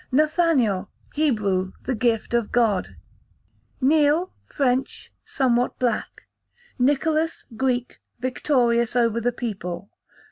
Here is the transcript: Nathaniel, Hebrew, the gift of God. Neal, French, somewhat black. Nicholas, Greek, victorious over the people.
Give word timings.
Nathaniel, 0.11 0.89
Hebrew, 1.13 1.73
the 1.83 1.93
gift 1.93 2.33
of 2.33 2.51
God. 2.51 2.95
Neal, 3.79 4.33
French, 4.47 5.13
somewhat 5.25 5.77
black. 5.77 6.23
Nicholas, 6.79 7.45
Greek, 7.55 7.99
victorious 8.19 8.95
over 8.95 9.21
the 9.21 9.31
people. 9.31 9.91